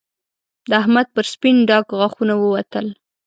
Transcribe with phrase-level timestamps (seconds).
[0.69, 2.85] د احمد پر سپين ډاګ غاښونه ووتل